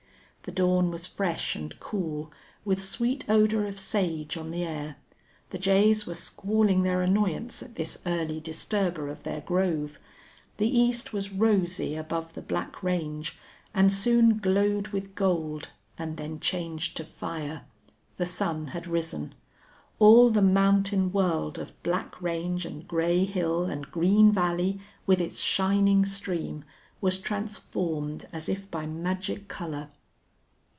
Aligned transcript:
The 0.43 0.51
dawn 0.51 0.89
was 0.89 1.05
fresh 1.05 1.55
and 1.55 1.79
cool, 1.79 2.31
with 2.65 2.81
sweet 2.81 3.23
odor 3.29 3.67
of 3.67 3.77
sage 3.79 4.35
on 4.37 4.49
the 4.49 4.63
air; 4.63 4.95
the 5.51 5.59
jays 5.59 6.07
were 6.07 6.15
squalling 6.15 6.81
their 6.81 7.03
annoyance 7.03 7.61
at 7.61 7.75
this 7.75 7.99
early 8.07 8.39
disturber 8.39 9.07
of 9.07 9.21
their 9.21 9.41
grove; 9.41 9.99
the 10.57 10.67
east 10.67 11.13
was 11.13 11.31
rosy 11.31 11.95
above 11.95 12.33
the 12.33 12.41
black 12.41 12.81
range 12.81 13.37
and 13.71 13.93
soon 13.93 14.39
glowed 14.39 14.87
with 14.87 15.13
gold 15.13 15.69
and 15.95 16.17
then 16.17 16.39
changed 16.39 16.97
to 16.97 17.03
fire. 17.03 17.65
The 18.17 18.25
sun 18.25 18.69
had 18.69 18.87
risen. 18.87 19.35
All 19.99 20.31
the 20.31 20.41
mountain 20.41 21.11
world 21.11 21.59
of 21.59 21.81
black 21.83 22.19
range 22.19 22.65
and 22.65 22.87
gray 22.87 23.25
hill 23.25 23.65
and 23.65 23.91
green 23.91 24.31
valley, 24.31 24.79
with 25.05 25.21
its 25.21 25.39
shining 25.39 26.03
stream, 26.03 26.65
was 26.99 27.19
transformed 27.19 28.25
as 28.33 28.49
if 28.49 28.69
by 28.71 28.87
magic 28.87 29.47
color. 29.47 29.89